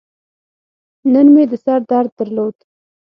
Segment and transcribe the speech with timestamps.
[1.13, 2.55] نن مې د سر درد درلود.